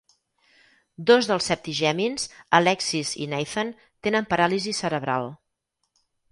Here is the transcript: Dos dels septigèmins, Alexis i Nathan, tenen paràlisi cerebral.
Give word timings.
Dos 1.11 1.29
dels 1.31 1.49
septigèmins, 1.51 2.25
Alexis 2.61 3.13
i 3.27 3.29
Nathan, 3.35 3.73
tenen 4.09 4.29
paràlisi 4.35 4.77
cerebral. 4.83 5.33